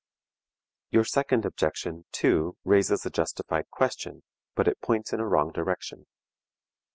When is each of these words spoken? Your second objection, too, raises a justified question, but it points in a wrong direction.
Your 0.89 1.03
second 1.03 1.45
objection, 1.45 2.05
too, 2.11 2.57
raises 2.65 3.05
a 3.05 3.11
justified 3.11 3.69
question, 3.69 4.23
but 4.55 4.67
it 4.67 4.81
points 4.81 5.13
in 5.13 5.19
a 5.19 5.27
wrong 5.27 5.51
direction. 5.51 6.07